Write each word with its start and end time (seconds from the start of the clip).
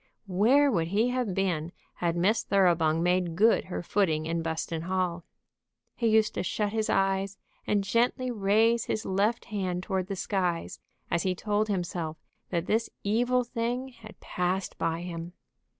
Where 0.25 0.71
would 0.71 0.87
he 0.87 1.09
have 1.09 1.35
been 1.35 1.71
had 1.97 2.15
Miss 2.15 2.41
Thoroughbung 2.43 3.03
made 3.03 3.35
good 3.35 3.65
her 3.65 3.83
footing 3.83 4.25
in 4.25 4.41
Buston 4.41 4.81
Hall? 4.89 5.25
He 5.95 6.07
used 6.07 6.33
to 6.33 6.41
shut 6.41 6.71
his 6.73 6.89
eyes 6.89 7.37
and 7.67 7.83
gently 7.83 8.31
raise 8.31 8.85
his 8.85 9.05
left 9.05 9.45
hand 9.53 9.83
toward 9.83 10.07
the 10.07 10.15
skies 10.15 10.79
as 11.11 11.21
he 11.21 11.35
told 11.35 11.67
himself 11.67 12.17
that 12.49 12.65
this 12.65 12.89
evil 13.03 13.43
thing 13.43 13.89
had 13.89 14.19
passed 14.19 14.75
by 14.79 15.01
him. 15.01 15.33